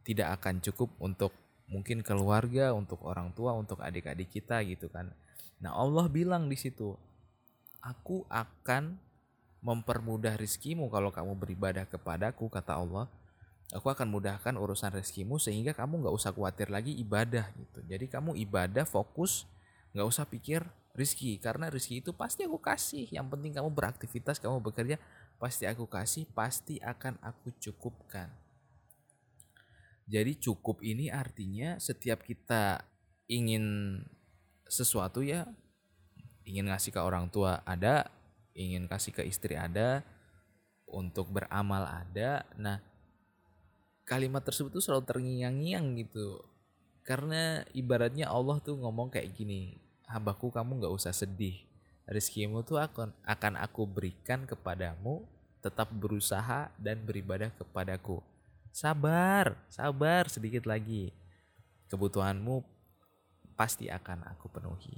tidak 0.04 0.36
akan 0.40 0.60
cukup 0.60 0.92
untuk 1.00 1.32
mungkin 1.70 2.02
keluarga, 2.02 2.74
untuk 2.74 3.00
orang 3.06 3.30
tua, 3.32 3.54
untuk 3.54 3.78
adik-adik 3.80 4.28
kita 4.28 4.60
gitu 4.66 4.90
kan. 4.90 5.08
Nah 5.62 5.72
Allah 5.72 6.10
bilang 6.10 6.50
di 6.50 6.58
situ, 6.58 6.98
aku 7.80 8.26
akan 8.26 8.98
mempermudah 9.60 10.34
rizkimu 10.40 10.88
kalau 10.90 11.14
kamu 11.14 11.36
beribadah 11.38 11.86
kepadaku 11.86 12.50
kata 12.50 12.76
Allah. 12.76 13.06
Aku 13.70 13.86
akan 13.86 14.10
mudahkan 14.10 14.58
urusan 14.58 14.90
rizkimu 14.90 15.38
sehingga 15.38 15.70
kamu 15.70 16.02
nggak 16.02 16.14
usah 16.18 16.34
khawatir 16.34 16.74
lagi 16.74 16.90
ibadah 16.98 17.46
gitu. 17.54 17.78
Jadi 17.86 18.10
kamu 18.10 18.34
ibadah 18.42 18.82
fokus, 18.82 19.46
nggak 19.94 20.06
usah 20.10 20.26
pikir 20.26 20.66
rizki 20.98 21.38
karena 21.38 21.70
rizki 21.70 22.02
itu 22.02 22.10
pasti 22.10 22.42
aku 22.42 22.58
kasih. 22.58 23.06
Yang 23.14 23.30
penting 23.30 23.52
kamu 23.54 23.70
beraktivitas, 23.70 24.42
kamu 24.42 24.58
bekerja, 24.58 24.98
pasti 25.38 25.70
aku 25.70 25.86
kasih, 25.86 26.26
pasti 26.34 26.82
akan 26.82 27.14
aku 27.22 27.54
cukupkan. 27.62 28.39
Jadi 30.10 30.42
cukup 30.42 30.82
ini 30.82 31.06
artinya 31.06 31.78
setiap 31.78 32.26
kita 32.26 32.82
ingin 33.30 33.94
sesuatu 34.66 35.22
ya 35.22 35.46
ingin 36.50 36.66
ngasih 36.66 36.90
ke 36.90 37.00
orang 37.00 37.30
tua 37.30 37.62
ada, 37.62 38.10
ingin 38.58 38.90
kasih 38.90 39.14
ke 39.14 39.22
istri 39.22 39.54
ada, 39.54 40.02
untuk 40.90 41.30
beramal 41.30 41.86
ada. 41.86 42.42
Nah, 42.58 42.82
kalimat 44.02 44.42
tersebut 44.42 44.74
tuh 44.74 44.82
selalu 44.82 45.06
terngiang-ngiang 45.06 45.86
gitu. 46.02 46.42
Karena 47.06 47.62
ibaratnya 47.70 48.26
Allah 48.26 48.58
tuh 48.58 48.76
ngomong 48.76 49.14
kayak 49.14 49.30
gini, 49.34 49.78
hambaku 50.10 50.50
kamu 50.50 50.82
nggak 50.82 50.94
usah 50.94 51.14
sedih. 51.14 51.56
Rizkimu 52.10 52.66
tuh 52.66 52.82
akan, 52.82 53.14
akan 53.22 53.54
aku 53.62 53.86
berikan 53.86 54.42
kepadamu, 54.42 55.22
tetap 55.62 55.94
berusaha 55.94 56.74
dan 56.74 57.06
beribadah 57.06 57.54
kepadaku. 57.54 58.18
Sabar, 58.70 59.58
sabar 59.66 60.30
sedikit 60.30 60.62
lagi. 60.70 61.10
Kebutuhanmu 61.90 62.62
pasti 63.58 63.90
akan 63.90 64.30
aku 64.30 64.46
penuhi. 64.46 64.94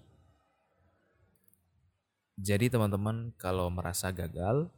Jadi 2.37 2.69
teman-teman 2.69 3.33
kalau 3.41 3.73
merasa 3.73 4.13
gagal, 4.13 4.69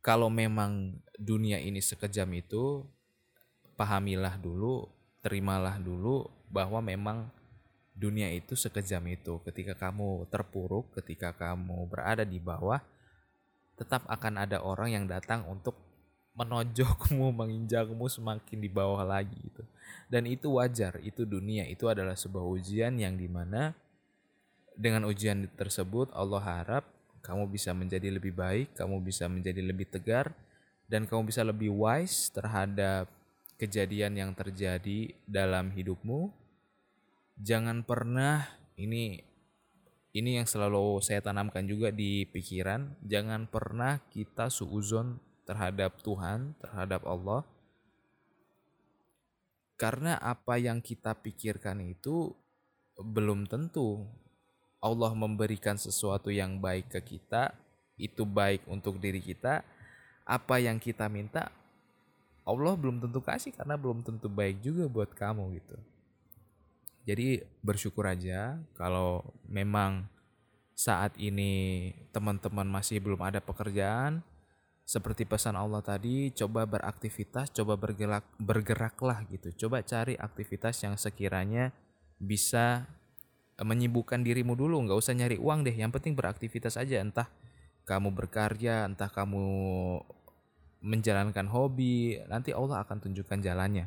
kalau 0.00 0.32
memang 0.32 0.96
dunia 1.20 1.60
ini 1.60 1.84
sekejam 1.84 2.32
itu, 2.32 2.88
pahamilah 3.76 4.40
dulu, 4.40 4.88
terimalah 5.20 5.76
dulu 5.76 6.32
bahwa 6.48 6.80
memang 6.80 7.28
dunia 7.92 8.32
itu 8.32 8.56
sekejam 8.56 9.04
itu. 9.12 9.36
Ketika 9.44 9.76
kamu 9.76 10.32
terpuruk, 10.32 10.96
ketika 10.96 11.36
kamu 11.36 11.84
berada 11.92 12.24
di 12.24 12.40
bawah, 12.40 12.80
tetap 13.76 14.08
akan 14.08 14.40
ada 14.48 14.64
orang 14.64 14.96
yang 14.96 15.04
datang 15.04 15.44
untuk 15.44 15.89
menonjokmu, 16.40 17.28
menginjakmu 17.40 18.08
semakin 18.08 18.58
di 18.58 18.70
bawah 18.72 19.04
lagi 19.04 19.36
gitu. 19.36 19.62
Dan 20.08 20.24
itu 20.26 20.56
wajar, 20.56 20.96
itu 21.04 21.28
dunia, 21.28 21.68
itu 21.68 21.86
adalah 21.86 22.16
sebuah 22.16 22.42
ujian 22.42 22.96
yang 22.96 23.14
di 23.20 23.28
mana 23.28 23.76
dengan 24.80 25.04
ujian 25.04 25.44
tersebut 25.60 26.08
Allah 26.16 26.40
harap 26.40 26.84
kamu 27.20 27.52
bisa 27.52 27.76
menjadi 27.76 28.08
lebih 28.08 28.32
baik, 28.32 28.72
kamu 28.72 29.04
bisa 29.04 29.28
menjadi 29.28 29.60
lebih 29.60 29.86
tegar, 29.92 30.32
dan 30.88 31.04
kamu 31.04 31.28
bisa 31.28 31.44
lebih 31.44 31.68
wise 31.68 32.32
terhadap 32.32 33.06
kejadian 33.60 34.16
yang 34.16 34.32
terjadi 34.32 35.12
dalam 35.28 35.68
hidupmu. 35.68 36.32
Jangan 37.36 37.84
pernah 37.84 38.48
ini 38.80 39.20
ini 40.10 40.42
yang 40.42 40.48
selalu 40.48 40.98
saya 41.04 41.22
tanamkan 41.22 41.68
juga 41.70 41.94
di 41.94 42.26
pikiran, 42.26 42.98
jangan 43.06 43.46
pernah 43.46 44.02
kita 44.10 44.50
suuzon 44.50 45.22
terhadap 45.50 45.98
Tuhan, 45.98 46.54
terhadap 46.62 47.02
Allah. 47.02 47.42
Karena 49.74 50.14
apa 50.22 50.54
yang 50.62 50.78
kita 50.78 51.18
pikirkan 51.18 51.82
itu 51.82 52.30
belum 52.94 53.50
tentu 53.50 54.06
Allah 54.78 55.10
memberikan 55.10 55.74
sesuatu 55.74 56.30
yang 56.30 56.62
baik 56.62 56.94
ke 56.94 57.00
kita, 57.02 57.50
itu 57.98 58.22
baik 58.22 58.62
untuk 58.70 59.02
diri 59.02 59.18
kita. 59.18 59.66
Apa 60.22 60.62
yang 60.62 60.78
kita 60.78 61.10
minta, 61.10 61.50
Allah 62.46 62.78
belum 62.78 63.02
tentu 63.02 63.18
kasih 63.18 63.50
karena 63.50 63.74
belum 63.74 64.06
tentu 64.06 64.30
baik 64.30 64.62
juga 64.62 64.86
buat 64.86 65.10
kamu 65.10 65.58
gitu. 65.58 65.74
Jadi 67.02 67.42
bersyukur 67.58 68.06
aja 68.06 68.54
kalau 68.78 69.26
memang 69.50 70.06
saat 70.78 71.12
ini 71.18 71.90
teman-teman 72.14 72.64
masih 72.64 73.02
belum 73.02 73.20
ada 73.20 73.42
pekerjaan, 73.42 74.22
seperti 74.90 75.22
pesan 75.22 75.54
Allah 75.54 75.86
tadi, 75.86 76.34
coba 76.34 76.66
beraktivitas, 76.66 77.54
coba 77.54 77.78
bergerak 77.78 78.26
bergeraklah 78.42 79.22
gitu. 79.30 79.54
Coba 79.54 79.86
cari 79.86 80.18
aktivitas 80.18 80.82
yang 80.82 80.98
sekiranya 80.98 81.70
bisa 82.18 82.90
menyibukkan 83.62 84.18
dirimu 84.26 84.58
dulu. 84.58 84.82
Nggak 84.82 84.98
usah 84.98 85.14
nyari 85.14 85.38
uang 85.38 85.62
deh 85.62 85.78
yang 85.78 85.94
penting 85.94 86.18
beraktivitas 86.18 86.74
aja. 86.74 86.98
Entah 86.98 87.30
kamu 87.86 88.10
berkarya 88.10 88.82
entah 88.82 89.06
kamu 89.06 89.46
menjalankan 90.82 91.46
hobi 91.46 92.18
nanti 92.26 92.50
Allah 92.50 92.82
akan 92.82 92.98
tunjukkan 92.98 93.46
jalannya. 93.46 93.86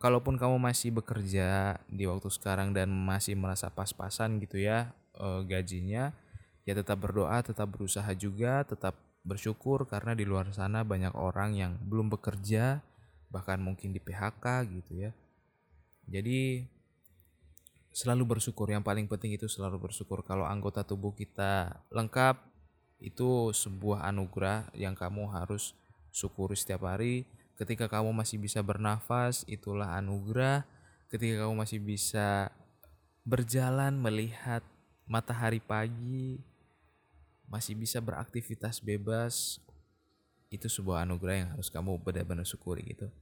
Kalaupun 0.00 0.40
kamu 0.40 0.56
masih 0.56 0.96
bekerja 0.96 1.76
di 1.92 2.08
waktu 2.08 2.32
sekarang 2.32 2.72
dan 2.72 2.88
masih 2.88 3.36
merasa 3.36 3.68
pas-pasan 3.68 4.40
gitu 4.40 4.58
ya 4.64 4.96
e, 5.12 5.44
gajinya 5.46 6.10
ya 6.66 6.72
tetap 6.74 6.98
berdoa 7.04 7.38
tetap 7.38 7.70
berusaha 7.70 8.10
juga 8.18 8.66
tetap 8.66 8.98
bersyukur 9.22 9.86
karena 9.86 10.18
di 10.18 10.26
luar 10.26 10.50
sana 10.50 10.82
banyak 10.82 11.14
orang 11.14 11.54
yang 11.54 11.72
belum 11.82 12.10
bekerja 12.10 12.82
bahkan 13.30 13.62
mungkin 13.62 13.94
di 13.94 14.00
PHK 14.02 14.44
gitu 14.68 14.92
ya 14.98 15.10
jadi 16.10 16.66
selalu 17.92 18.36
bersyukur. 18.36 18.72
Yang 18.72 18.84
paling 18.88 19.06
penting 19.06 19.36
itu 19.36 19.46
selalu 19.46 19.88
bersyukur. 19.88 20.24
Kalau 20.24 20.48
anggota 20.48 20.82
tubuh 20.82 21.12
kita 21.12 21.84
lengkap, 21.92 22.40
itu 23.02 23.52
sebuah 23.52 24.08
anugerah 24.08 24.72
yang 24.74 24.96
kamu 24.96 25.28
harus 25.30 25.76
syukuri 26.10 26.56
setiap 26.56 26.88
hari. 26.88 27.28
Ketika 27.60 27.86
kamu 27.86 28.10
masih 28.10 28.40
bisa 28.40 28.64
bernafas, 28.64 29.44
itulah 29.46 29.94
anugerah. 29.94 30.64
Ketika 31.12 31.46
kamu 31.46 31.54
masih 31.62 31.78
bisa 31.78 32.48
berjalan 33.22 33.94
melihat 33.94 34.64
matahari 35.06 35.60
pagi, 35.60 36.40
masih 37.52 37.76
bisa 37.76 38.00
beraktivitas 38.00 38.80
bebas, 38.80 39.60
itu 40.48 40.72
sebuah 40.72 41.04
anugerah 41.04 41.36
yang 41.36 41.48
harus 41.52 41.68
kamu 41.68 42.00
benar-benar 42.00 42.48
syukuri 42.48 42.96
gitu. 42.96 43.12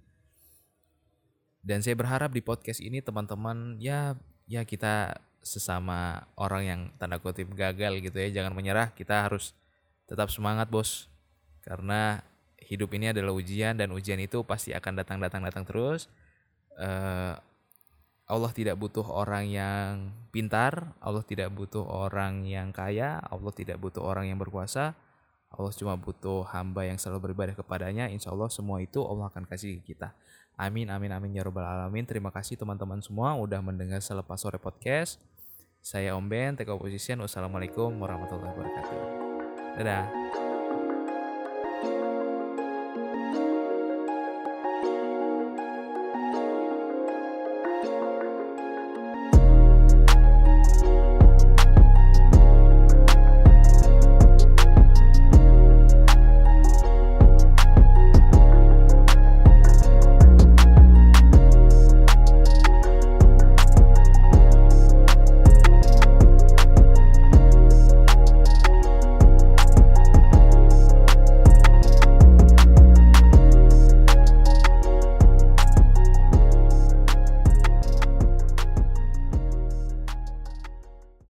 Dan 1.61 1.83
saya 1.83 1.99
berharap 1.99 2.31
di 2.31 2.39
podcast 2.39 2.79
ini 2.79 3.03
teman-teman 3.03 3.77
ya 3.83 4.15
ya 4.47 4.63
kita 4.63 5.19
sesama 5.43 6.25
orang 6.37 6.63
yang 6.63 6.81
tanda 7.01 7.17
kutip 7.17 7.49
gagal 7.57 8.01
gitu 8.01 8.17
ya 8.17 8.29
jangan 8.41 8.53
menyerah 8.53 8.93
kita 8.93 9.25
harus 9.25 9.57
tetap 10.05 10.29
semangat 10.29 10.69
bos 10.69 11.09
karena 11.65 12.21
hidup 12.61 12.93
ini 12.93 13.13
adalah 13.15 13.33
ujian 13.33 13.77
dan 13.77 13.89
ujian 13.95 14.21
itu 14.21 14.45
pasti 14.45 14.77
akan 14.77 15.01
datang 15.01 15.19
datang 15.23 15.41
datang 15.41 15.65
terus 15.65 16.13
uh, 16.77 17.41
Allah 18.31 18.55
tidak 18.55 18.79
butuh 18.79 19.05
orang 19.05 19.51
yang 19.51 20.15
pintar 20.31 20.95
Allah 21.03 21.27
tidak 21.27 21.51
butuh 21.51 21.83
orang 21.83 22.47
yang 22.47 22.71
kaya 22.71 23.19
Allah 23.19 23.51
tidak 23.51 23.83
butuh 23.83 24.07
orang 24.07 24.31
yang 24.31 24.39
berkuasa 24.39 24.95
Allah 25.51 25.73
cuma 25.75 25.99
butuh 25.99 26.47
hamba 26.55 26.87
yang 26.87 26.95
selalu 26.95 27.31
beribadah 27.31 27.59
kepadanya 27.59 28.07
insya 28.07 28.31
Allah 28.31 28.47
semua 28.49 28.79
itu 28.79 29.03
Allah 29.03 29.27
akan 29.29 29.51
kasih 29.51 29.83
kita 29.83 30.15
Amin, 30.61 30.93
amin, 30.93 31.09
amin 31.09 31.33
ya 31.33 31.41
robbal 31.41 31.65
alamin. 31.65 32.05
Terima 32.05 32.29
kasih 32.29 32.61
teman-teman 32.61 33.01
semua 33.01 33.33
udah 33.33 33.65
mendengar 33.65 34.05
selepas 34.05 34.37
sore 34.37 34.61
podcast. 34.61 35.17
Saya 35.81 36.13
Om 36.13 36.29
Ben, 36.29 36.53
Teko 36.53 36.77
Position. 36.77 37.25
Wassalamualaikum 37.25 37.89
warahmatullahi 37.97 38.53
wabarakatuh. 38.53 39.01
Dadah. 39.81 40.20